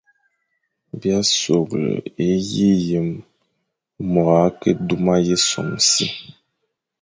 [0.99, 1.89] B î a soghle
[2.25, 3.23] e yi yem é
[4.11, 6.05] môr a ke duma yʼé sôm si,